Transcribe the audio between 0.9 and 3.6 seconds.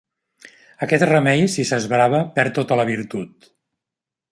remei, si s'esbrava, perd tota la virtut.